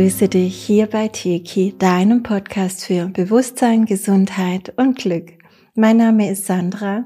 [0.00, 5.32] begrüße dich hier bei Teki, deinem Podcast für Bewusstsein, Gesundheit und Glück.
[5.74, 7.04] Mein Name ist Sandra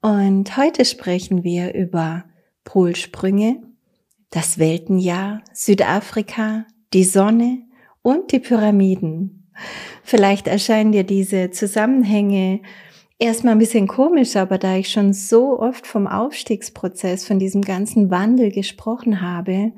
[0.00, 2.24] und heute sprechen wir über
[2.64, 3.62] Polsprünge,
[4.30, 6.64] das Weltenjahr, Südafrika,
[6.94, 7.58] die Sonne
[8.00, 9.52] und die Pyramiden.
[10.02, 12.60] Vielleicht erscheinen dir diese Zusammenhänge
[13.18, 18.10] erstmal ein bisschen komisch, aber da ich schon so oft vom Aufstiegsprozess, von diesem ganzen
[18.10, 19.72] Wandel gesprochen habe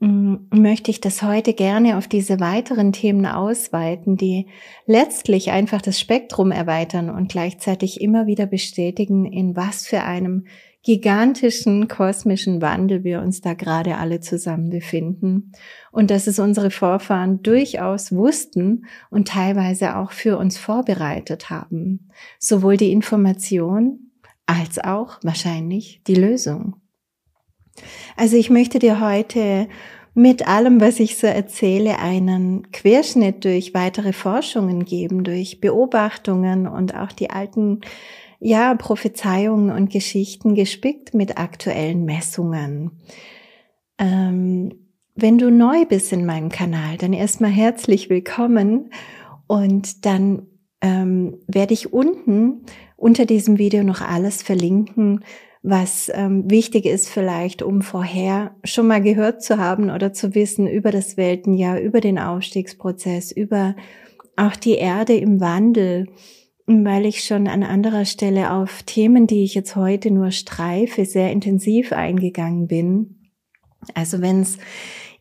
[0.00, 4.46] möchte ich das heute gerne auf diese weiteren Themen ausweiten, die
[4.86, 10.46] letztlich einfach das Spektrum erweitern und gleichzeitig immer wieder bestätigen, in was für einem
[10.82, 15.52] gigantischen kosmischen Wandel wir uns da gerade alle zusammen befinden
[15.92, 22.08] und dass es unsere Vorfahren durchaus wussten und teilweise auch für uns vorbereitet haben.
[22.38, 24.12] Sowohl die Information
[24.46, 26.76] als auch wahrscheinlich die Lösung.
[28.16, 29.68] Also ich möchte dir heute
[30.14, 36.94] mit allem, was ich so erzähle, einen Querschnitt durch weitere Forschungen geben, durch Beobachtungen und
[36.94, 37.80] auch die alten,
[38.40, 42.90] ja, Prophezeiungen und Geschichten gespickt mit aktuellen Messungen.
[43.98, 44.72] Ähm,
[45.14, 48.90] wenn du neu bist in meinem Kanal, dann erstmal herzlich willkommen
[49.46, 50.46] und dann
[50.80, 52.62] ähm, werde ich unten
[52.96, 55.24] unter diesem Video noch alles verlinken,
[55.62, 60.66] was ähm, wichtig ist vielleicht, um vorher schon mal gehört zu haben oder zu wissen
[60.66, 63.76] über das Weltenjahr, über den Aufstiegsprozess, über
[64.36, 66.06] auch die Erde im Wandel,
[66.66, 71.30] weil ich schon an anderer Stelle auf Themen, die ich jetzt heute nur streife, sehr
[71.30, 73.30] intensiv eingegangen bin.
[73.94, 74.58] Also wenn es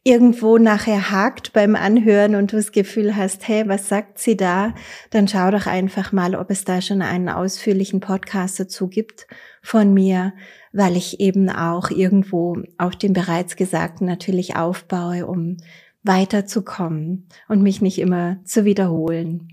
[0.04, 4.74] irgendwo nachher hakt beim Anhören und du das Gefühl hast, hey, was sagt sie da?
[5.10, 9.28] Dann schau doch einfach mal, ob es da schon einen ausführlichen Podcast dazu gibt
[9.62, 10.34] von mir,
[10.72, 15.58] weil ich eben auch irgendwo auf dem bereits Gesagten natürlich aufbaue, um
[16.04, 19.50] weiterzukommen und mich nicht immer zu wiederholen.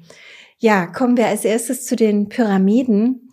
[0.59, 3.31] Ja, kommen wir als erstes zu den Pyramiden.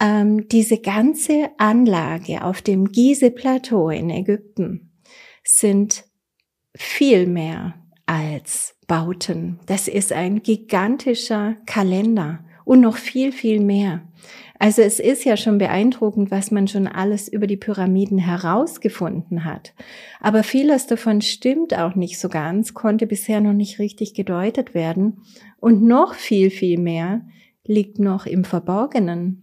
[0.00, 4.92] Ähm, diese ganze Anlage auf dem Gizeh-Plateau in Ägypten
[5.44, 6.04] sind
[6.74, 7.74] viel mehr
[8.06, 9.60] als Bauten.
[9.66, 14.02] Das ist ein gigantischer Kalender und noch viel, viel mehr.
[14.58, 19.74] Also es ist ja schon beeindruckend, was man schon alles über die Pyramiden herausgefunden hat.
[20.20, 25.22] Aber vieles davon stimmt auch nicht so ganz, konnte bisher noch nicht richtig gedeutet werden.
[25.58, 27.22] Und noch viel, viel mehr
[27.66, 29.41] liegt noch im Verborgenen.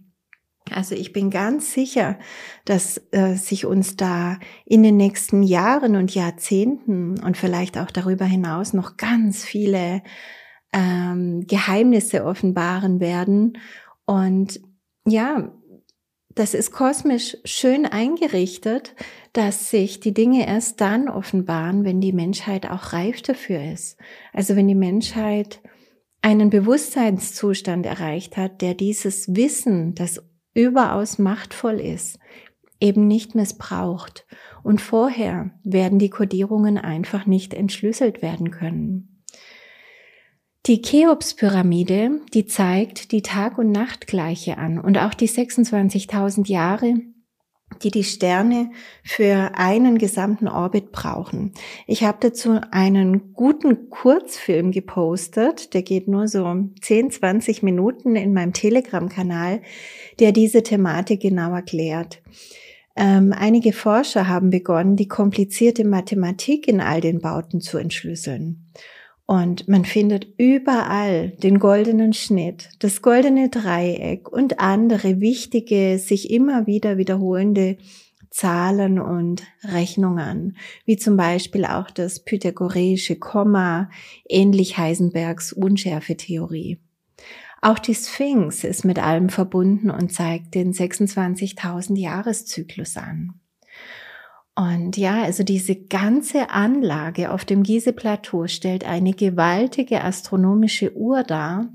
[0.70, 2.18] Also ich bin ganz sicher,
[2.64, 8.24] dass äh, sich uns da in den nächsten Jahren und Jahrzehnten und vielleicht auch darüber
[8.24, 10.02] hinaus noch ganz viele
[10.72, 13.58] ähm, Geheimnisse offenbaren werden.
[14.06, 14.60] Und
[15.06, 15.52] ja,
[16.34, 18.94] das ist kosmisch schön eingerichtet,
[19.32, 23.98] dass sich die Dinge erst dann offenbaren, wenn die Menschheit auch reif dafür ist.
[24.32, 25.60] Also wenn die Menschheit
[26.22, 30.22] einen Bewusstseinszustand erreicht hat, der dieses Wissen, das
[30.54, 32.18] überaus machtvoll ist,
[32.80, 34.26] eben nicht missbraucht.
[34.62, 39.22] Und vorher werden die Kodierungen einfach nicht entschlüsselt werden können.
[40.66, 46.94] Die Cheops-Pyramide, die zeigt die Tag- und Nachtgleiche an und auch die 26.000 Jahre,
[47.82, 48.70] die die Sterne
[49.02, 51.52] für einen gesamten Orbit brauchen.
[51.86, 58.32] Ich habe dazu einen guten Kurzfilm gepostet, der geht nur so 10, 20 Minuten in
[58.32, 59.62] meinem Telegram-Kanal,
[60.18, 62.22] der diese Thematik genau erklärt.
[62.96, 68.59] Ähm, einige Forscher haben begonnen, die komplizierte Mathematik in all den Bauten zu entschlüsseln.
[69.30, 76.66] Und man findet überall den goldenen Schnitt, das goldene Dreieck und andere wichtige, sich immer
[76.66, 77.78] wieder wiederholende
[78.30, 83.88] Zahlen und Rechnungen, wie zum Beispiel auch das pythagoreische Komma,
[84.28, 86.80] ähnlich Heisenbergs Unschärfetheorie.
[87.62, 93.39] Auch die Sphinx ist mit allem verbunden und zeigt den 26.000 Jahreszyklus an.
[94.54, 101.68] Und ja, also diese ganze Anlage auf dem Gizeh-Plateau stellt eine gewaltige astronomische Uhr dar,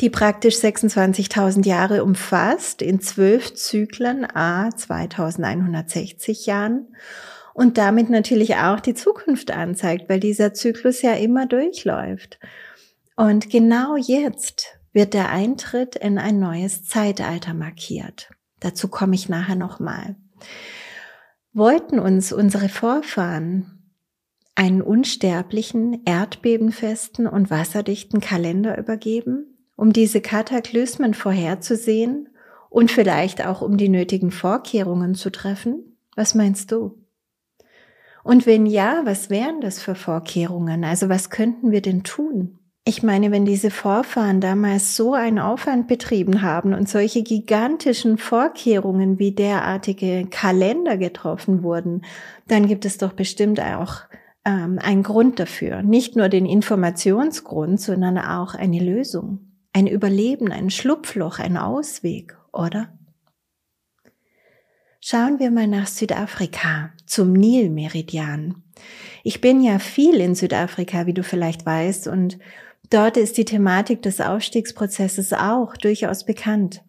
[0.00, 6.88] die praktisch 26.000 Jahre umfasst, in zwölf Zyklen, a 2160 Jahren
[7.54, 12.38] und damit natürlich auch die Zukunft anzeigt, weil dieser Zyklus ja immer durchläuft.
[13.16, 18.30] Und genau jetzt wird der Eintritt in ein neues Zeitalter markiert.
[18.60, 20.16] Dazu komme ich nachher nochmal.
[21.54, 23.92] Wollten uns unsere Vorfahren
[24.54, 32.30] einen unsterblichen, erdbebenfesten und wasserdichten Kalender übergeben, um diese Kataklysmen vorherzusehen
[32.70, 35.98] und vielleicht auch um die nötigen Vorkehrungen zu treffen?
[36.16, 36.98] Was meinst du?
[38.24, 40.84] Und wenn ja, was wären das für Vorkehrungen?
[40.84, 42.58] Also was könnten wir denn tun?
[42.84, 49.20] Ich meine, wenn diese Vorfahren damals so einen Aufwand betrieben haben und solche gigantischen Vorkehrungen
[49.20, 52.04] wie derartige Kalender getroffen wurden,
[52.48, 54.00] dann gibt es doch bestimmt auch
[54.44, 55.82] ähm, einen Grund dafür.
[55.82, 62.88] Nicht nur den Informationsgrund, sondern auch eine Lösung, ein Überleben, ein Schlupfloch, ein Ausweg, oder?
[65.00, 68.62] Schauen wir mal nach Südafrika, zum Nilmeridian.
[69.22, 72.38] Ich bin ja viel in Südafrika, wie du vielleicht weißt, und
[72.92, 76.82] dort ist die Thematik des Aufstiegsprozesses auch durchaus bekannt.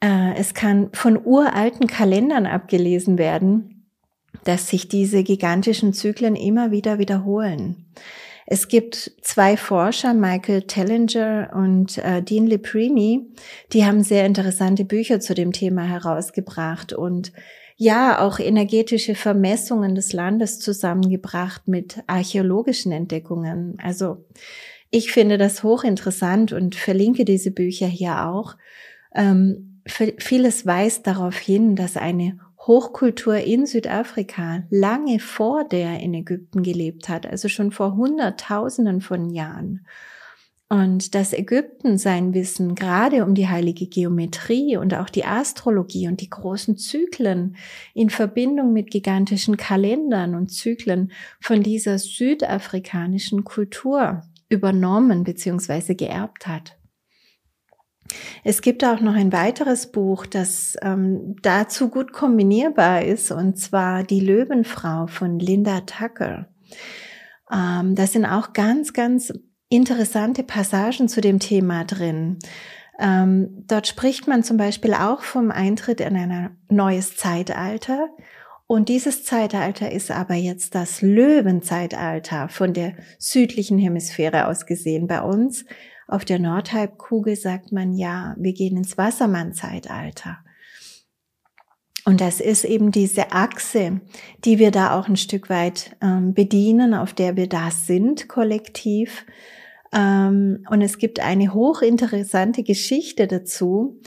[0.00, 3.88] Äh, es kann von uralten Kalendern abgelesen werden,
[4.44, 7.86] dass sich diese gigantischen Zyklen immer wieder wiederholen.
[8.46, 13.32] Es gibt zwei Forscher, Michael Tellinger und äh, Dean Leprini,
[13.72, 17.32] die haben sehr interessante Bücher zu dem Thema herausgebracht und
[17.76, 23.76] ja, auch energetische Vermessungen des Landes zusammengebracht mit archäologischen Entdeckungen.
[23.82, 24.24] Also
[24.92, 28.56] ich finde das hochinteressant und verlinke diese Bücher hier auch.
[29.14, 36.62] Ähm, vieles weist darauf hin, dass eine Hochkultur in Südafrika lange vor der in Ägypten
[36.62, 39.86] gelebt hat, also schon vor Hunderttausenden von Jahren.
[40.68, 46.20] Und dass Ägypten sein Wissen gerade um die heilige Geometrie und auch die Astrologie und
[46.20, 47.56] die großen Zyklen
[47.94, 55.94] in Verbindung mit gigantischen Kalendern und Zyklen von dieser südafrikanischen Kultur übernommen bzw.
[55.94, 56.78] geerbt hat.
[58.44, 64.02] Es gibt auch noch ein weiteres Buch, das ähm, dazu gut kombinierbar ist, und zwar
[64.02, 66.48] Die Löwenfrau von Linda Tucker.
[67.50, 69.32] Ähm, da sind auch ganz, ganz
[69.68, 72.38] interessante Passagen zu dem Thema drin.
[72.98, 78.08] Ähm, dort spricht man zum Beispiel auch vom Eintritt in ein neues Zeitalter.
[78.72, 85.06] Und dieses Zeitalter ist aber jetzt das Löwenzeitalter von der südlichen Hemisphäre aus gesehen.
[85.06, 85.66] Bei uns
[86.08, 90.38] auf der Nordhalbkugel sagt man ja, wir gehen ins Wassermann-Zeitalter.
[92.06, 94.00] Und das ist eben diese Achse,
[94.42, 99.26] die wir da auch ein Stück weit ähm, bedienen, auf der wir da sind, kollektiv.
[99.92, 104.00] Ähm, und es gibt eine hochinteressante Geschichte dazu,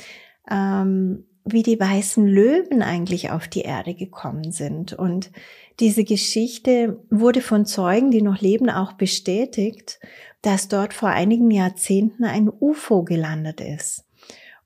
[0.50, 4.94] ähm, wie die weißen Löwen eigentlich auf die Erde gekommen sind.
[4.94, 5.31] Und
[5.80, 10.00] diese Geschichte wurde von Zeugen, die noch leben, auch bestätigt,
[10.42, 14.06] dass dort vor einigen Jahrzehnten ein UFO gelandet ist.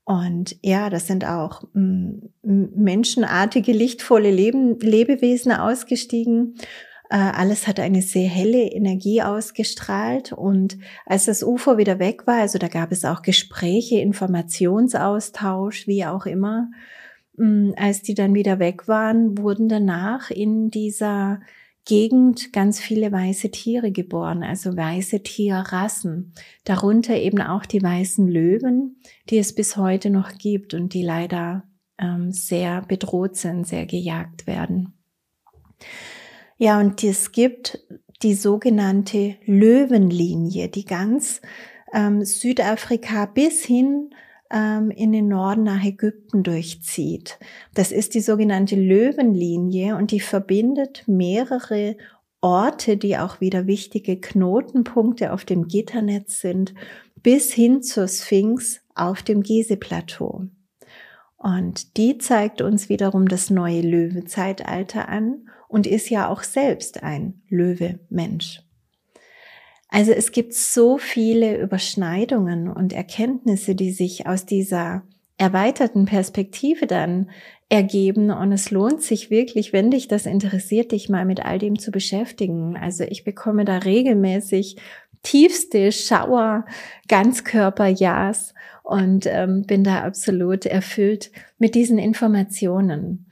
[0.04, 6.56] Und ja, das sind auch mm, menschenartige, lichtvolle Leben, Lebewesen ausgestiegen.
[7.10, 10.32] Äh, alles hat eine sehr helle Energie ausgestrahlt.
[10.32, 16.06] Und als das UFO wieder weg war, also da gab es auch Gespräche, Informationsaustausch, wie
[16.06, 16.70] auch immer,
[17.36, 21.40] mm, als die dann wieder weg waren, wurden danach in dieser
[21.84, 26.32] Gegend ganz viele weiße Tiere geboren, also weiße Tierrassen,
[26.62, 31.64] darunter eben auch die weißen Löwen, die es bis heute noch gibt und die leider
[31.98, 34.92] ähm, sehr bedroht sind, sehr gejagt werden.
[36.62, 37.82] Ja, und es gibt
[38.22, 41.40] die sogenannte Löwenlinie, die ganz
[41.94, 44.10] ähm, Südafrika bis hin
[44.50, 47.38] ähm, in den Norden nach Ägypten durchzieht.
[47.72, 51.96] Das ist die sogenannte Löwenlinie und die verbindet mehrere
[52.42, 56.74] Orte, die auch wieder wichtige Knotenpunkte auf dem Gitternetz sind,
[57.22, 60.42] bis hin zur Sphinx auf dem Gizeh-Plateau.
[61.38, 67.40] Und die zeigt uns wiederum das neue Löwezeitalter an und ist ja auch selbst ein
[67.48, 68.62] Löwe-Mensch.
[69.88, 75.02] Also es gibt so viele Überschneidungen und Erkenntnisse, die sich aus dieser
[75.36, 77.30] erweiterten Perspektive dann
[77.68, 81.78] ergeben und es lohnt sich wirklich, wenn dich das interessiert, dich mal mit all dem
[81.78, 82.76] zu beschäftigen.
[82.76, 84.76] Also ich bekomme da regelmäßig
[85.22, 86.66] tiefste Schauer,
[87.08, 93.26] Ganzkörper-Ja's und ähm, bin da absolut erfüllt mit diesen Informationen.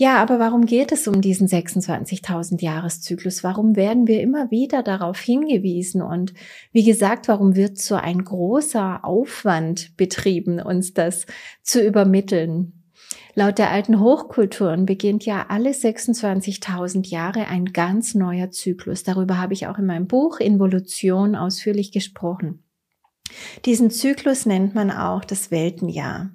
[0.00, 3.42] Ja, aber warum geht es um diesen 26.000 Jahreszyklus?
[3.42, 6.02] Warum werden wir immer wieder darauf hingewiesen?
[6.02, 6.34] Und
[6.70, 11.26] wie gesagt, warum wird so ein großer Aufwand betrieben, uns das
[11.64, 12.84] zu übermitteln?
[13.34, 19.02] Laut der alten Hochkulturen beginnt ja alle 26.000 Jahre ein ganz neuer Zyklus.
[19.02, 22.62] Darüber habe ich auch in meinem Buch Involution ausführlich gesprochen.
[23.64, 26.30] Diesen Zyklus nennt man auch das Weltenjahr.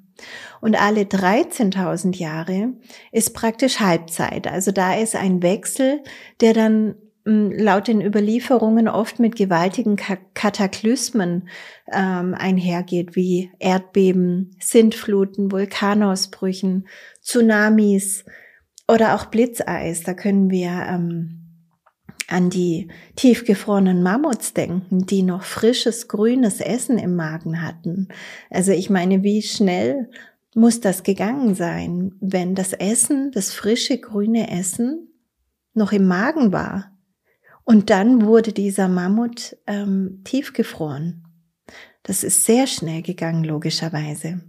[0.62, 2.74] Und alle 13.000 Jahre
[3.12, 4.48] ist praktisch Halbzeit.
[4.48, 6.02] Also da ist ein Wechsel,
[6.42, 11.50] der dann hm, laut den Überlieferungen oft mit gewaltigen Kataklysmen
[11.92, 16.88] ähm, einhergeht, wie Erdbeben, Sintfluten, Vulkanausbrüchen,
[17.22, 18.26] Tsunamis
[18.88, 20.04] oder auch Blitzeis.
[20.04, 21.43] Da können wir ähm,
[22.28, 28.08] an die tiefgefrorenen Mammuts denken, die noch frisches grünes Essen im Magen hatten.
[28.50, 30.10] Also ich meine, wie schnell
[30.56, 35.10] muss das gegangen sein, wenn das Essen, das frische grüne Essen
[35.74, 36.92] noch im Magen war.
[37.66, 41.24] Und dann wurde dieser Mammut ähm, tiefgefroren.
[42.04, 44.42] Das ist sehr schnell gegangen, logischerweise.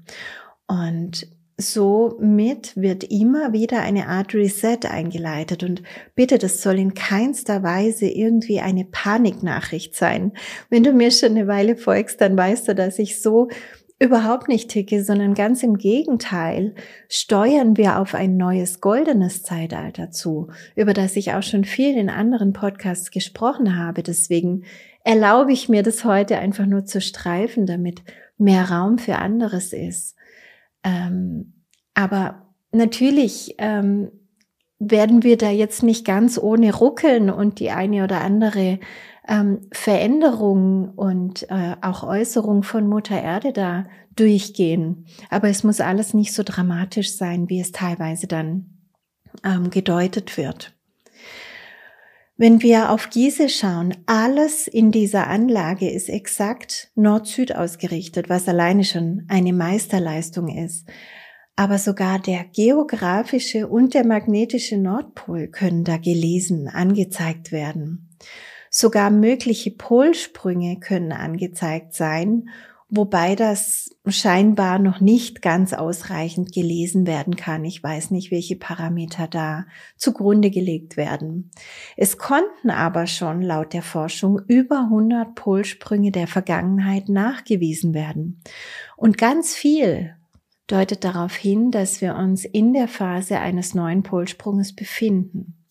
[0.67, 5.63] Und somit wird immer wieder eine Art Reset eingeleitet.
[5.63, 5.83] Und
[6.15, 10.33] bitte, das soll in keinster Weise irgendwie eine Paniknachricht sein.
[10.71, 13.49] Wenn du mir schon eine Weile folgst, dann weißt du, dass ich so
[14.01, 16.75] überhaupt nicht ticke, sondern ganz im Gegenteil
[17.09, 22.11] steuern wir auf ein neues goldenes Zeitalter zu, über das ich auch schon viel in
[22.11, 24.03] anderen Podcasts gesprochen habe.
[24.03, 24.65] Deswegen
[25.05, 28.03] erlaube ich mir das heute einfach nur zu streifen, damit
[28.37, 30.17] mehr Raum für anderes ist.
[30.85, 31.65] Ähm,
[31.95, 34.11] aber natürlich ähm,
[34.79, 38.79] werden wir da jetzt nicht ganz ohne Ruckeln und die eine oder andere
[39.27, 43.87] ähm, Veränderung und äh, auch Äußerung von Mutter Erde da
[44.17, 45.07] durchgehen.
[45.31, 48.67] Aber es muss alles nicht so dramatisch sein, wie es teilweise dann
[49.43, 50.75] ähm, gedeutet wird.
[52.37, 58.83] Wenn wir auf Giese schauen, alles in dieser Anlage ist exakt Nord-Süd ausgerichtet, was alleine
[58.83, 60.89] schon eine Meisterleistung ist.
[61.55, 68.11] Aber sogar der geografische und der magnetische Nordpol können da gelesen, angezeigt werden.
[68.69, 72.49] Sogar mögliche Polsprünge können angezeigt sein
[72.89, 77.65] wobei das scheinbar noch nicht ganz ausreichend gelesen werden kann.
[77.65, 81.51] Ich weiß nicht, welche Parameter da zugrunde gelegt werden.
[81.97, 88.41] Es konnten aber schon laut der Forschung über 100 Polsprünge der Vergangenheit nachgewiesen werden.
[88.97, 90.17] Und ganz viel
[90.67, 95.65] deutet darauf hin, dass wir uns in der Phase eines neuen Polsprunges befinden.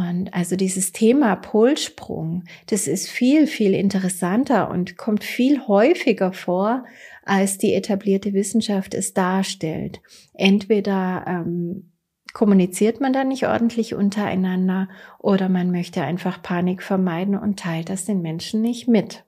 [0.00, 6.84] Und also dieses Thema Polsprung, das ist viel, viel interessanter und kommt viel häufiger vor,
[7.22, 10.00] als die etablierte Wissenschaft es darstellt.
[10.32, 11.90] Entweder ähm,
[12.32, 14.88] kommuniziert man da nicht ordentlich untereinander
[15.18, 19.24] oder man möchte einfach Panik vermeiden und teilt das den Menschen nicht mit.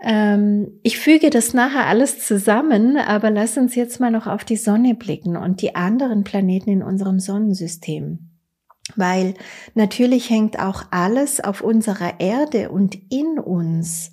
[0.00, 4.56] Ähm, ich füge das nachher alles zusammen, aber lass uns jetzt mal noch auf die
[4.56, 8.27] Sonne blicken und die anderen Planeten in unserem Sonnensystem
[8.96, 9.34] weil
[9.74, 14.12] natürlich hängt auch alles auf unserer Erde und in uns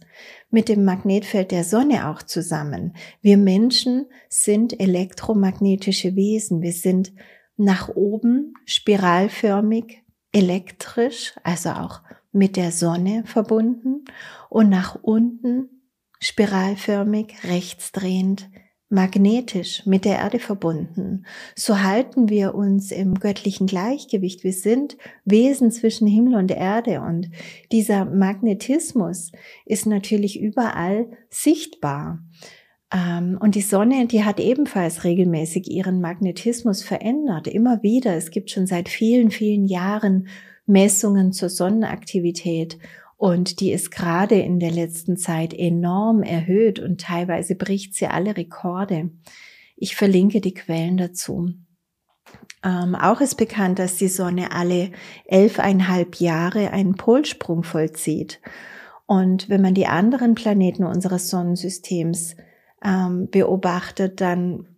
[0.50, 2.96] mit dem Magnetfeld der Sonne auch zusammen.
[3.22, 6.62] Wir Menschen sind elektromagnetische Wesen.
[6.62, 7.14] Wir sind
[7.58, 12.02] nach oben spiralförmig elektrisch, also auch
[12.32, 14.06] mit der Sonne verbunden
[14.50, 15.70] und nach unten
[16.20, 18.50] spiralförmig rechtsdrehend
[18.90, 21.26] magnetisch mit der Erde verbunden.
[21.56, 24.44] So halten wir uns im göttlichen Gleichgewicht.
[24.44, 27.30] Wir sind Wesen zwischen Himmel und Erde und
[27.72, 29.32] dieser Magnetismus
[29.66, 32.20] ist natürlich überall sichtbar.
[32.94, 38.16] Ähm, und die Sonne, die hat ebenfalls regelmäßig ihren Magnetismus verändert, immer wieder.
[38.16, 40.28] Es gibt schon seit vielen, vielen Jahren
[40.68, 42.78] Messungen zur Sonnenaktivität
[43.18, 48.36] und die ist gerade in der letzten Zeit enorm erhöht und teilweise bricht sie alle
[48.36, 49.12] Rekorde.
[49.78, 51.50] Ich verlinke die Quellen dazu.
[52.64, 54.92] Ähm, auch ist bekannt, dass die Sonne alle
[55.26, 58.42] elfeinhalb Jahre einen Polsprung vollzieht.
[59.06, 62.36] Und wenn man die anderen Planeten unseres Sonnensystems
[62.84, 64.75] ähm, beobachtet, dann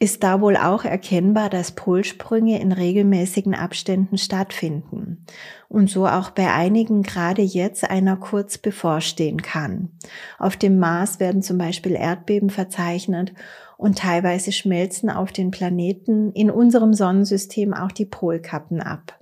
[0.00, 5.26] ist da wohl auch erkennbar, dass Polsprünge in regelmäßigen Abständen stattfinden
[5.68, 9.90] und so auch bei einigen gerade jetzt einer kurz bevorstehen kann.
[10.38, 13.32] Auf dem Mars werden zum Beispiel Erdbeben verzeichnet
[13.76, 19.18] und teilweise schmelzen auf den Planeten in unserem Sonnensystem auch die Polkappen ab.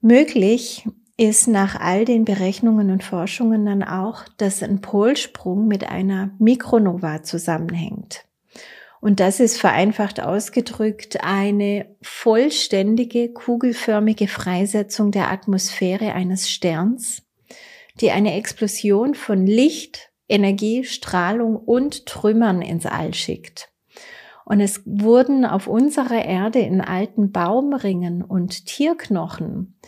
[0.00, 6.30] Möglich ist nach all den Berechnungen und Forschungen dann auch, dass ein Polsprung mit einer
[6.38, 8.25] Mikronova zusammenhängt.
[9.06, 17.22] Und das ist vereinfacht ausgedrückt eine vollständige kugelförmige Freisetzung der Atmosphäre eines Sterns,
[18.00, 23.68] die eine Explosion von Licht, Energie, Strahlung und Trümmern ins All schickt.
[24.44, 29.78] Und es wurden auf unserer Erde in alten Baumringen und Tierknochen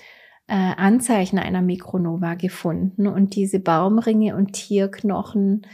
[0.47, 3.09] äh, Anzeichen einer Mikronova gefunden.
[3.09, 5.67] Und diese Baumringe und Tierknochen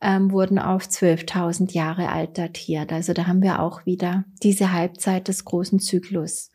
[0.00, 2.92] ähm, wurden auf 12.000 Jahre alt datiert.
[2.92, 6.50] Also da haben wir auch wieder diese Halbzeit des großen Zyklus.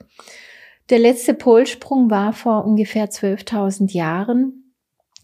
[0.89, 4.73] Der letzte Polsprung war vor ungefähr 12.000 Jahren.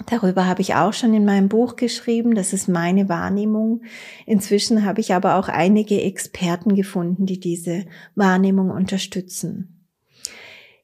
[0.08, 2.34] Darüber habe ich auch schon in meinem Buch geschrieben.
[2.34, 3.84] Das ist meine Wahrnehmung.
[4.26, 7.86] Inzwischen habe ich aber auch einige Experten gefunden, die diese
[8.16, 9.81] Wahrnehmung unterstützen.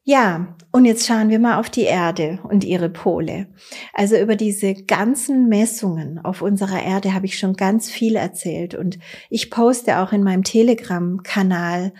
[0.09, 3.47] Ja, und jetzt schauen wir mal auf die Erde und ihre Pole.
[3.91, 8.99] Also über diese ganzen Messungen auf unserer Erde habe ich schon ganz viel erzählt und
[9.29, 11.91] ich poste auch in meinem Telegram-Kanal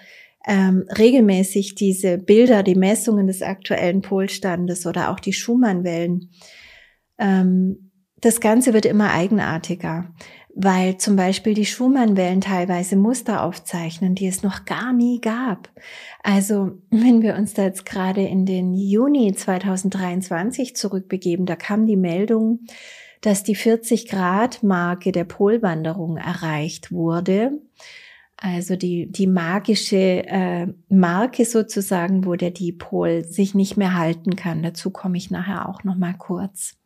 [0.47, 6.29] ähm, regelmäßig diese Bilder, die Messungen des aktuellen Polstandes oder auch die Schumann-Wellen.
[7.17, 10.13] Ähm, das Ganze wird immer eigenartiger
[10.59, 15.69] weil zum Beispiel die Schumann-Wellen teilweise Muster aufzeichnen, die es noch gar nie gab.
[16.23, 21.95] Also wenn wir uns da jetzt gerade in den Juni 2023 zurückbegeben, da kam die
[21.95, 22.61] Meldung,
[23.21, 27.51] dass die 40 Grad Marke der Polwanderung erreicht wurde.
[28.35, 34.63] Also die, die magische äh, Marke sozusagen, wo der Dipol sich nicht mehr halten kann.
[34.63, 36.77] Dazu komme ich nachher auch noch mal kurz.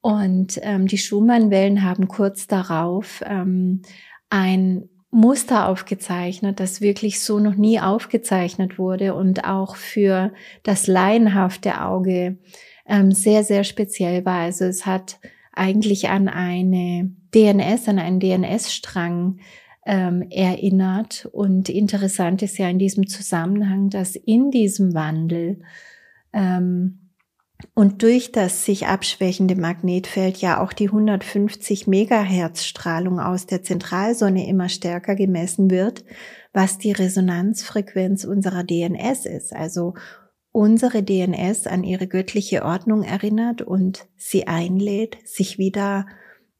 [0.00, 3.82] Und ähm, die Schumann-Wellen haben kurz darauf ähm,
[4.30, 11.80] ein Muster aufgezeichnet, das wirklich so noch nie aufgezeichnet wurde und auch für das laienhafte
[11.80, 12.38] Auge
[12.86, 14.40] ähm, sehr, sehr speziell war.
[14.40, 15.18] Also es hat
[15.52, 19.40] eigentlich an eine DNS, an einen DNS-Strang
[19.86, 21.26] ähm, erinnert.
[21.32, 25.60] Und interessant ist ja in diesem Zusammenhang, dass in diesem Wandel
[26.32, 27.07] ähm,
[27.74, 34.48] und durch das sich abschwächende Magnetfeld ja auch die 150 Megahertz Strahlung aus der Zentralsonne
[34.48, 36.04] immer stärker gemessen wird,
[36.52, 39.52] was die Resonanzfrequenz unserer DNS ist.
[39.52, 39.94] Also
[40.52, 46.06] unsere DNS an ihre göttliche Ordnung erinnert und sie einlädt, sich wieder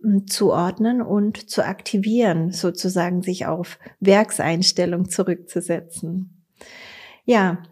[0.02, 6.44] hm, zu ordnen und zu aktivieren, sozusagen sich auf Werkseinstellung zurückzusetzen.
[7.24, 7.62] Ja,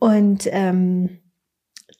[0.00, 1.21] und ähm,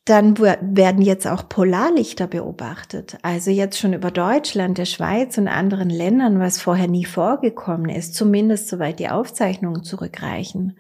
[0.05, 3.19] dann werden jetzt auch Polarlichter beobachtet.
[3.23, 8.17] Also jetzt schon über Deutschland, der Schweiz und anderen Ländern, was vorher nie vorgekommen ist,
[8.17, 10.77] zumindest soweit die Aufzeichnungen zurückreichen.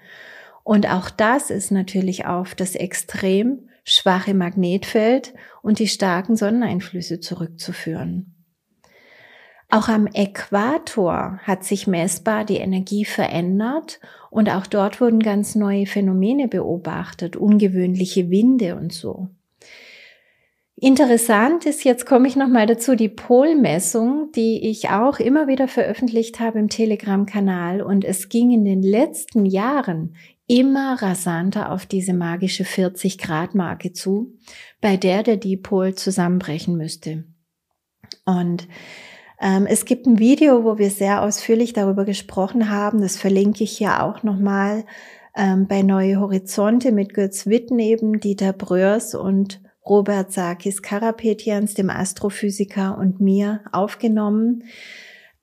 [0.64, 8.35] Und auch das ist natürlich auf das extrem schwache Magnetfeld und die starken Sonneneinflüsse zurückzuführen.
[9.70, 14.01] Auch am Äquator hat sich messbar die Energie verändert
[14.33, 19.29] und auch dort wurden ganz neue Phänomene beobachtet, ungewöhnliche Winde und so.
[20.75, 26.40] Interessant ist, jetzt komme ich nochmal dazu, die Polmessung, die ich auch immer wieder veröffentlicht
[26.40, 27.83] habe im Telegram-Kanal.
[27.83, 30.16] Und es ging in den letzten Jahren
[30.47, 34.33] immer rasanter auf diese magische 40-Grad-Marke zu,
[34.81, 37.25] bei der der Dipol zusammenbrechen müsste.
[38.25, 38.66] Und
[39.66, 43.00] es gibt ein Video, wo wir sehr ausführlich darüber gesprochen haben.
[43.00, 44.85] Das verlinke ich hier auch nochmal
[45.37, 52.96] ähm, bei Neue Horizonte mit Götz Wittneben, Dieter Bröers und Robert Sakis Karapetians, dem Astrophysiker
[52.96, 54.64] und mir aufgenommen.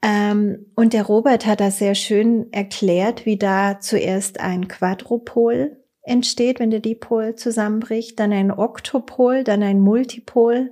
[0.02, 6.60] Ähm, und der Robert hat da sehr schön erklärt, wie da zuerst ein Quadrupol entsteht,
[6.60, 10.72] wenn der Dipol zusammenbricht, dann ein Oktopol, dann ein Multipol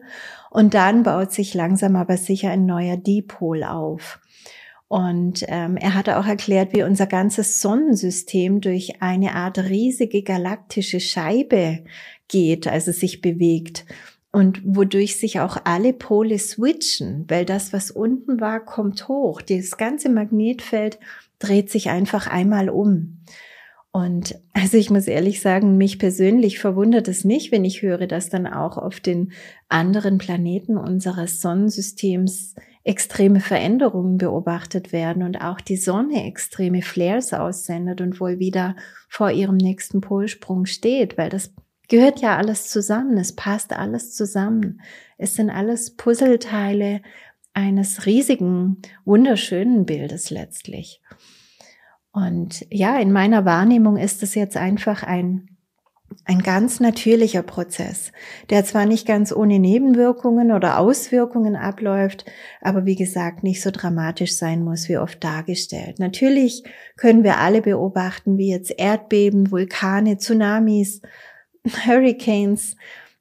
[0.50, 4.20] und dann baut sich langsam aber sicher ein neuer Dipol auf.
[4.88, 11.02] Und ähm, er hatte auch erklärt, wie unser ganzes Sonnensystem durch eine Art riesige galaktische
[11.02, 11.84] Scheibe
[12.30, 13.86] geht, also sich bewegt
[14.32, 19.42] und wodurch sich auch alle Pole switchen, weil das, was unten war, kommt hoch.
[19.42, 21.00] Das ganze Magnetfeld
[21.40, 23.20] dreht sich einfach einmal um.
[23.98, 28.30] Und also ich muss ehrlich sagen, mich persönlich verwundert es nicht, wenn ich höre, dass
[28.30, 29.32] dann auch auf den
[29.70, 38.00] anderen Planeten unseres Sonnensystems extreme Veränderungen beobachtet werden und auch die Sonne extreme Flares aussendet
[38.00, 38.76] und wohl wieder
[39.10, 41.56] vor ihrem nächsten Polsprung steht, weil das
[41.90, 44.80] gehört ja alles zusammen, es passt alles zusammen.
[45.18, 47.02] Es sind alles Puzzleteile
[47.56, 51.02] eines riesigen, wunderschönen Bildes letztlich.
[52.18, 55.50] Und ja, in meiner Wahrnehmung ist es jetzt einfach ein,
[56.26, 58.12] ein ganz natürlicher Prozess,
[58.50, 62.26] der zwar nicht ganz ohne Nebenwirkungen oder Auswirkungen abläuft,
[62.60, 66.00] aber wie gesagt nicht so dramatisch sein muss, wie oft dargestellt.
[66.00, 66.64] Natürlich
[66.96, 71.04] können wir alle beobachten, wie jetzt Erdbeben, Vulkane, Tsunamis,
[71.86, 72.78] Hurricanes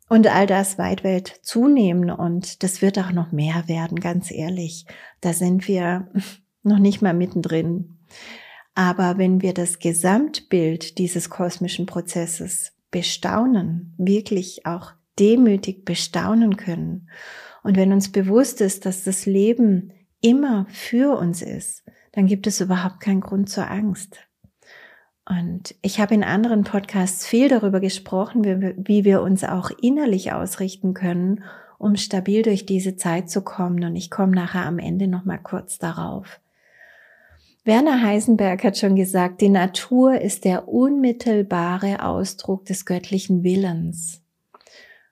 [0.09, 4.87] und all das Weitwelt zunehmen und das wird auch noch mehr werden, ganz ehrlich.
[5.21, 6.09] Da sind wir
[6.63, 7.99] noch nicht mal mittendrin.
[8.77, 17.09] Aber wenn wir das Gesamtbild dieses kosmischen Prozesses bestaunen, wirklich auch demütig bestaunen können,
[17.62, 22.61] und wenn uns bewusst ist, dass das Leben immer für uns ist, dann gibt es
[22.61, 24.19] überhaupt keinen Grund zur Angst.
[25.29, 28.45] Und ich habe in anderen Podcasts viel darüber gesprochen,
[28.77, 31.45] wie wir uns auch innerlich ausrichten können,
[31.79, 33.83] um stabil durch diese Zeit zu kommen.
[33.83, 36.41] Und ich komme nachher am Ende noch mal kurz darauf.
[37.67, 44.23] Werner Heisenberg hat schon gesagt, die Natur ist der unmittelbare Ausdruck des göttlichen Willens.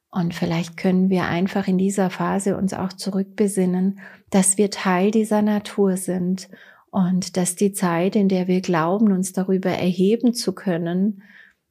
[0.08, 3.98] Und vielleicht können wir einfach in dieser Phase uns auch zurückbesinnen,
[4.30, 6.48] dass wir Teil dieser Natur sind
[6.92, 11.24] und dass die Zeit, in der wir glauben, uns darüber erheben zu können,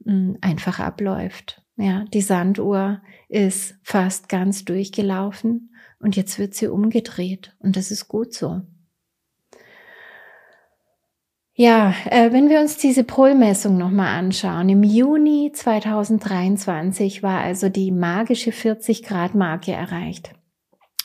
[0.04, 1.62] mm, einfach abläuft.
[1.78, 8.10] Ja, die Sanduhr ist fast ganz durchgelaufen und jetzt wird sie umgedreht und das ist
[8.10, 8.64] gut so.
[11.56, 17.92] Ja, äh, wenn wir uns diese Polmessung nochmal anschauen, im Juni 2023 war also die
[17.92, 20.34] magische 40 Grad Marke erreicht.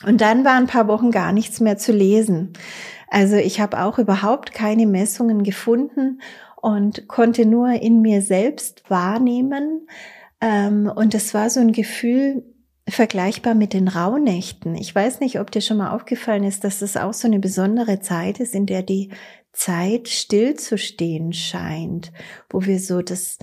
[0.03, 2.53] Und dann war ein paar Wochen gar nichts mehr zu lesen.
[3.09, 6.19] Also ich habe auch überhaupt keine Messungen gefunden
[6.55, 9.87] und konnte nur in mir selbst wahrnehmen.
[10.41, 12.43] Ähm, und es war so ein Gefühl,
[12.87, 14.75] vergleichbar mit den Rauhnächten.
[14.75, 17.99] Ich weiß nicht, ob dir schon mal aufgefallen ist, dass es auch so eine besondere
[17.99, 19.11] Zeit ist, in der die
[19.59, 22.13] Zeit stillzustehen scheint,
[22.49, 23.37] wo wir so das,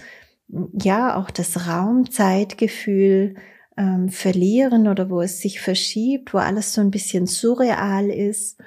[0.48, 3.34] ja, auch das Raumzeitgefühl
[3.76, 8.58] ähm, verlieren oder wo es sich verschiebt, wo alles so ein bisschen surreal ist.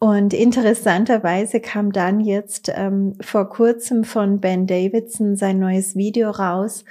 [0.00, 6.84] Und interessanterweise kam dann jetzt ähm, vor kurzem von Ben Davidson sein neues Video raus,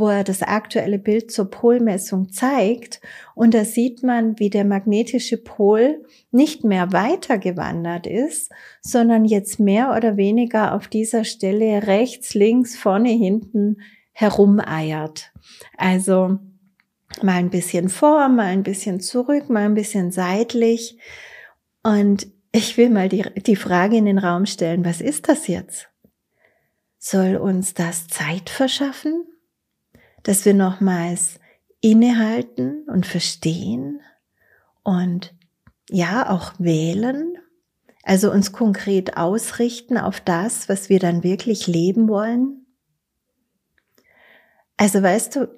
[0.00, 3.00] wo er das aktuelle Bild zur Polmessung zeigt.
[3.34, 9.60] Und da sieht man, wie der magnetische Pol nicht mehr weiter gewandert ist, sondern jetzt
[9.60, 13.76] mehr oder weniger auf dieser Stelle rechts, links, vorne, hinten
[14.12, 15.32] herumeiert.
[15.76, 16.38] Also
[17.22, 20.98] mal ein bisschen vor, mal ein bisschen zurück, mal ein bisschen seitlich.
[21.82, 25.88] Und ich will mal die, die Frage in den Raum stellen, was ist das jetzt?
[26.98, 29.24] Soll uns das Zeit verschaffen?
[30.22, 31.40] Dass wir nochmals
[31.80, 34.00] innehalten und verstehen
[34.82, 35.34] und
[35.90, 37.36] ja auch wählen,
[38.02, 42.66] also uns konkret ausrichten auf das, was wir dann wirklich leben wollen.
[44.76, 45.48] Also weißt du,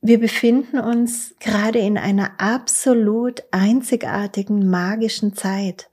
[0.00, 5.88] wir befinden uns gerade in einer absolut einzigartigen magischen Zeit,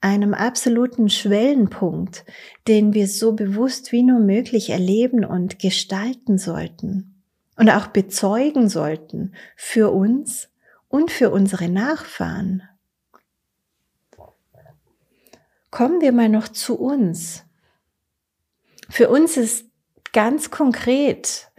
[0.00, 2.24] einem absoluten Schwellenpunkt,
[2.68, 7.09] den wir so bewusst wie nur möglich erleben und gestalten sollten
[7.60, 10.48] und auch bezeugen sollten für uns
[10.88, 12.62] und für unsere Nachfahren.
[15.70, 17.44] Kommen wir mal noch zu uns.
[18.88, 19.66] Für uns ist
[20.14, 21.52] ganz konkret,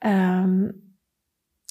[0.00, 0.96] ähm,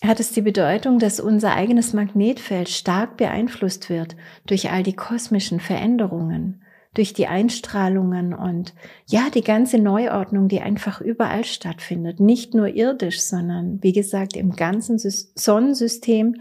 [0.02, 4.16] hat es die Bedeutung, dass unser eigenes Magnetfeld stark beeinflusst wird
[4.46, 6.63] durch all die kosmischen Veränderungen,
[6.94, 8.74] durch die Einstrahlungen und
[9.08, 12.20] ja, die ganze Neuordnung, die einfach überall stattfindet.
[12.20, 16.36] Nicht nur irdisch, sondern wie gesagt im ganzen Sonnensystem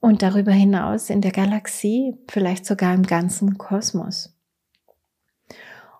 [0.00, 4.36] und darüber hinaus in der Galaxie, vielleicht sogar im ganzen Kosmos.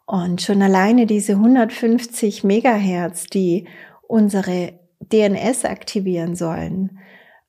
[0.07, 3.69] Und schon alleine diese 150 Megahertz, die
[4.09, 6.99] unsere DNS aktivieren sollen,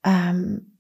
[0.04, 0.73] ähm,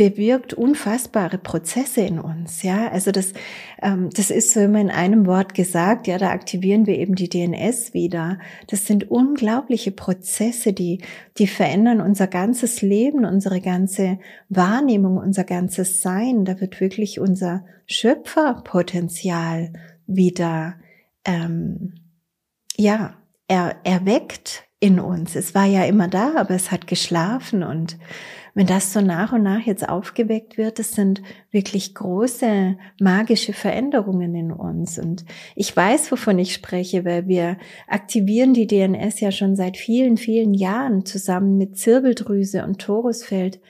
[0.00, 2.62] bewirkt unfassbare Prozesse in uns.
[2.62, 3.34] Ja, also das,
[3.82, 6.06] ähm, das ist so immer in einem Wort gesagt.
[6.06, 8.38] Ja, da aktivieren wir eben die DNS wieder.
[8.68, 11.02] Das sind unglaubliche Prozesse, die,
[11.36, 16.46] die verändern unser ganzes Leben, unsere ganze Wahrnehmung, unser ganzes Sein.
[16.46, 19.74] Da wird wirklich unser Schöpferpotenzial
[20.06, 20.76] wieder,
[21.26, 21.96] ähm,
[22.74, 25.36] ja, er, erweckt in uns.
[25.36, 27.98] Es war ja immer da, aber es hat geschlafen und
[28.54, 34.34] wenn das so nach und nach jetzt aufgeweckt wird, das sind wirklich große magische Veränderungen
[34.34, 34.98] in uns.
[34.98, 40.16] Und ich weiß, wovon ich spreche, weil wir aktivieren die DNS ja schon seit vielen,
[40.16, 43.60] vielen Jahren zusammen mit Zirbeldrüse und Torusfeld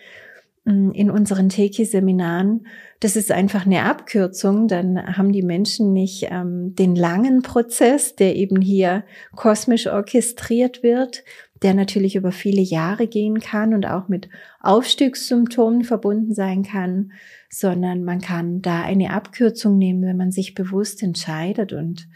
[0.65, 2.67] mm, in unseren Teki-Seminaren.
[3.01, 4.69] Das ist einfach eine Abkürzung.
[4.69, 11.25] Dann haben die Menschen nicht ähm, den langen Prozess, der eben hier kosmisch orchestriert wird,
[11.63, 14.29] der natürlich über viele Jahre gehen kann und auch mit
[14.61, 17.13] Aufstiegssymptomen verbunden sein kann,
[17.51, 21.73] sondern man kann da eine Abkürzung nehmen, wenn man sich bewusst entscheidet.
[21.73, 22.09] Und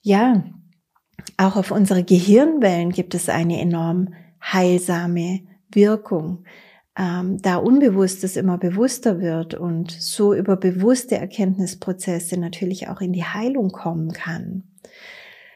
[0.00, 0.44] ja,
[1.36, 5.40] auch auf unsere Gehirnwellen gibt es eine enorm heilsame
[5.70, 6.44] Wirkung.
[6.98, 13.24] Ähm, da Unbewusstes immer bewusster wird und so über bewusste Erkenntnisprozesse natürlich auch in die
[13.24, 14.62] Heilung kommen kann.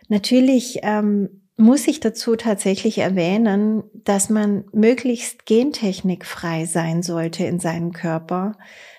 [0.08, 7.92] Natürlich ähm, muss ich dazu tatsächlich erwähnen, dass man möglichst gentechnikfrei sein sollte in seinem
[7.92, 8.56] Körper,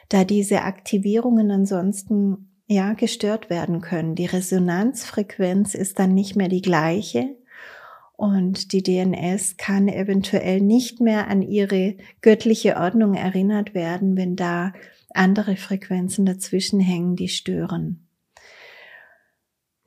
[0.09, 4.15] da diese Aktivierungen ansonsten ja gestört werden können.
[4.15, 7.35] Die Resonanzfrequenz ist dann nicht mehr die gleiche
[8.15, 14.73] und die DNS kann eventuell nicht mehr an ihre göttliche Ordnung erinnert werden, wenn da
[15.13, 18.07] andere Frequenzen dazwischen hängen, die stören.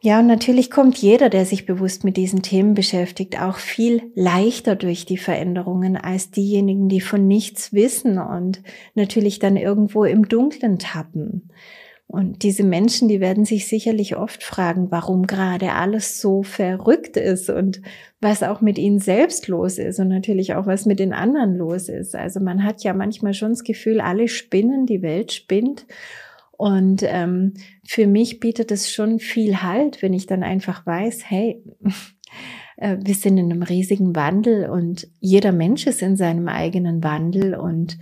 [0.05, 4.77] Ja, und natürlich kommt jeder, der sich bewusst mit diesen Themen beschäftigt, auch viel leichter
[4.77, 8.63] durch die Veränderungen als diejenigen, die von nichts wissen und
[8.95, 11.49] natürlich dann irgendwo im Dunklen tappen.
[12.07, 17.49] Und diese Menschen, die werden sich sicherlich oft fragen, warum gerade alles so verrückt ist
[17.49, 17.81] und
[18.21, 21.89] was auch mit ihnen selbst los ist und natürlich auch was mit den anderen los
[21.89, 22.15] ist.
[22.15, 25.87] Also man hat ja manchmal schon das Gefühl, alle spinnen, die Welt spinnt.
[26.57, 31.63] Und ähm, für mich bietet es schon viel Halt, wenn ich dann einfach weiß, hey,
[32.77, 37.55] äh, wir sind in einem riesigen Wandel und jeder Mensch ist in seinem eigenen Wandel
[37.55, 37.99] und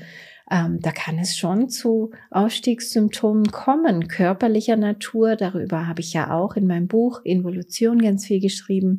[0.51, 5.37] ähm, da kann es schon zu Ausstiegssymptomen kommen, körperlicher Natur.
[5.37, 8.99] Darüber habe ich ja auch in meinem Buch Involution ganz viel geschrieben,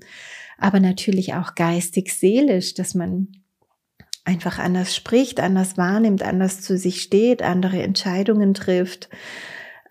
[0.57, 3.27] aber natürlich auch geistig-seelisch, dass man
[4.25, 9.09] einfach anders spricht, anders wahrnimmt, anders zu sich steht, andere Entscheidungen trifft,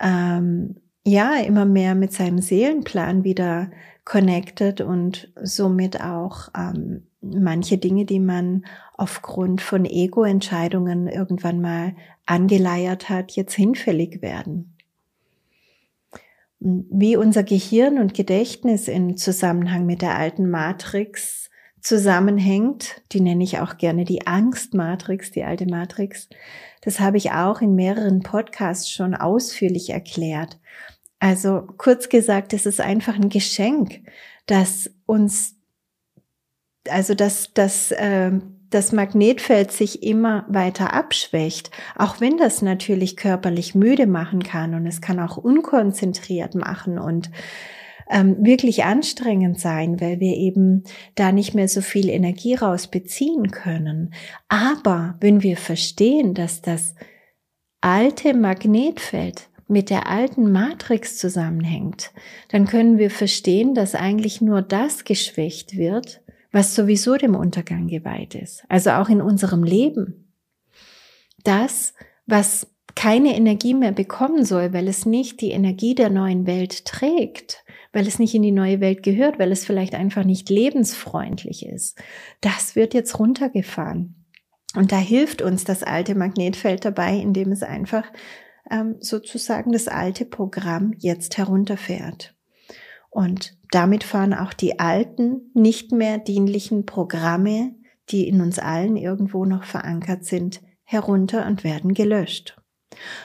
[0.01, 3.71] ähm, ja, immer mehr mit seinem Seelenplan wieder
[4.05, 8.65] connected und somit auch ähm, manche Dinge, die man
[8.95, 11.95] aufgrund von Ego-Entscheidungen irgendwann mal
[12.27, 14.77] angeleiert hat, jetzt hinfällig werden.
[16.59, 21.42] Wie unser Gehirn und Gedächtnis in Zusammenhang mit der alten Matrix
[21.83, 26.29] zusammenhängt, die nenne ich auch gerne die Angstmatrix, die alte Matrix,
[26.81, 30.59] das habe ich auch in mehreren Podcasts schon ausführlich erklärt.
[31.19, 34.01] Also kurz gesagt, es ist einfach ein Geschenk,
[34.47, 35.57] dass uns,
[36.89, 38.33] also dass, dass äh,
[38.71, 44.87] das Magnetfeld sich immer weiter abschwächt, auch wenn das natürlich körperlich müde machen kann und
[44.87, 47.31] es kann auch unkonzentriert machen und
[48.13, 53.51] ähm, wirklich anstrengend sein, weil wir eben da nicht mehr so viel Energie raus beziehen
[53.51, 54.15] können.
[54.49, 56.95] Aber wenn wir verstehen, dass das
[57.81, 62.13] alte Magnetfeld mit der alten Matrix zusammenhängt,
[62.51, 66.21] dann können wir verstehen, dass eigentlich nur das geschwächt wird,
[66.53, 68.65] was sowieso dem Untergang geweiht ist.
[68.69, 70.35] Also auch in unserem Leben.
[71.45, 71.95] Das,
[72.27, 77.65] was keine Energie mehr bekommen soll, weil es nicht die Energie der neuen Welt trägt,
[77.93, 81.99] weil es nicht in die neue Welt gehört, weil es vielleicht einfach nicht lebensfreundlich ist.
[82.41, 84.27] Das wird jetzt runtergefahren.
[84.75, 88.05] Und da hilft uns das alte Magnetfeld dabei, indem es einfach
[88.71, 92.35] ähm, sozusagen das alte Programm jetzt herunterfährt.
[93.11, 97.75] Und damit fahren auch die alten, nicht mehr dienlichen Programme,
[98.09, 102.57] die in uns allen irgendwo noch verankert sind, herunter und werden gelöscht.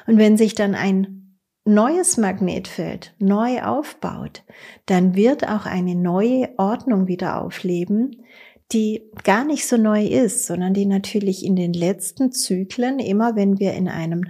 [0.06, 4.44] Und wenn sich dann ein neues Magnetfeld neu aufbaut,
[4.86, 8.24] dann wird auch eine neue Ordnung wieder aufleben,
[8.72, 13.60] die gar nicht so neu ist, sondern die natürlich in den letzten Zyklen, immer wenn
[13.60, 14.26] wir in einem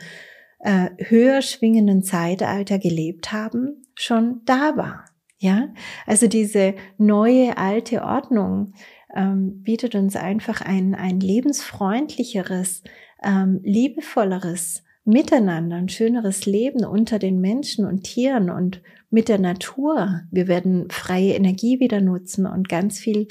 [0.59, 5.05] äh, höher schwingenden Zeitalter gelebt haben, schon da war.
[5.39, 5.69] Ja,
[6.07, 8.73] also diese neue alte Ordnung
[9.15, 12.83] ähm, bietet uns einfach ein, ein lebensfreundlicheres,
[13.23, 20.21] ähm, liebevolleres Miteinander, ein schöneres Leben unter den Menschen und Tieren und mit der Natur.
[20.31, 23.29] Wir werden freie Energie wieder nutzen und ganz viel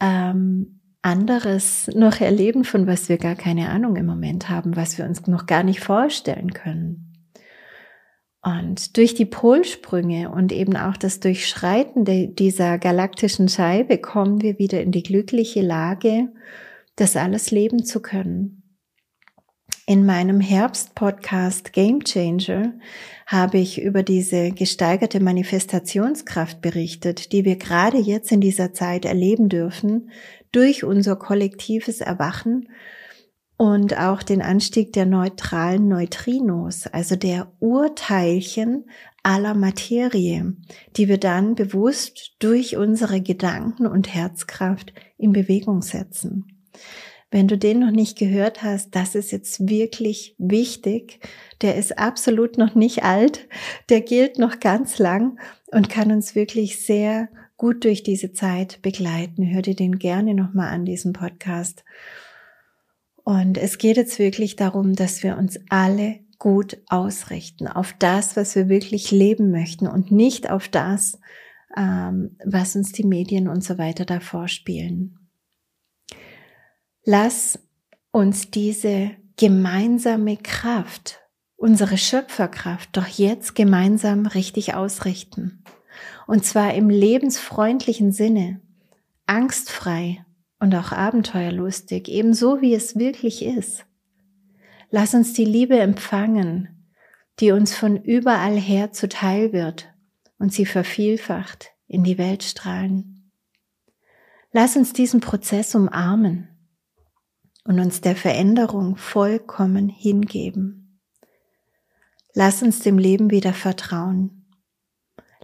[0.00, 5.04] ähm, anderes noch erleben, von was wir gar keine Ahnung im Moment haben, was wir
[5.04, 7.12] uns noch gar nicht vorstellen können.
[8.40, 12.04] Und durch die Polsprünge und eben auch das Durchschreiten
[12.36, 16.28] dieser galaktischen Scheibe kommen wir wieder in die glückliche Lage,
[16.94, 18.61] das alles leben zu können.
[19.84, 22.74] In meinem Herbst-Podcast Game Changer
[23.26, 29.48] habe ich über diese gesteigerte Manifestationskraft berichtet, die wir gerade jetzt in dieser Zeit erleben
[29.48, 30.10] dürfen
[30.52, 32.68] durch unser kollektives Erwachen
[33.56, 38.84] und auch den Anstieg der neutralen Neutrinos, also der Urteilchen
[39.24, 40.54] aller Materie,
[40.96, 46.46] die wir dann bewusst durch unsere Gedanken und Herzkraft in Bewegung setzen.
[47.32, 51.18] Wenn du den noch nicht gehört hast, das ist jetzt wirklich wichtig.
[51.62, 53.48] Der ist absolut noch nicht alt.
[53.88, 55.40] Der gilt noch ganz lang
[55.72, 59.50] und kann uns wirklich sehr gut durch diese Zeit begleiten.
[59.50, 61.86] Hör dir den gerne nochmal an, diesen Podcast.
[63.24, 68.54] Und es geht jetzt wirklich darum, dass wir uns alle gut ausrichten auf das, was
[68.56, 71.18] wir wirklich leben möchten und nicht auf das,
[71.78, 75.21] ähm, was uns die Medien und so weiter da vorspielen.
[77.04, 77.58] Lass
[78.12, 81.18] uns diese gemeinsame Kraft,
[81.56, 85.64] unsere Schöpferkraft doch jetzt gemeinsam richtig ausrichten.
[86.28, 88.60] Und zwar im lebensfreundlichen Sinne,
[89.26, 90.24] angstfrei
[90.60, 93.84] und auch abenteuerlustig, ebenso wie es wirklich ist.
[94.90, 96.86] Lass uns die Liebe empfangen,
[97.40, 99.92] die uns von überall her zuteil wird
[100.38, 103.32] und sie vervielfacht in die Welt strahlen.
[104.52, 106.51] Lass uns diesen Prozess umarmen
[107.64, 111.00] und uns der Veränderung vollkommen hingeben.
[112.34, 114.46] Lass uns dem Leben wieder vertrauen.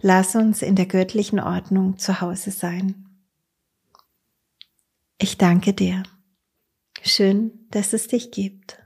[0.01, 3.05] Lass uns in der göttlichen Ordnung zu Hause sein.
[5.17, 6.03] Ich danke dir.
[7.03, 8.81] Schön, dass es dich gibt.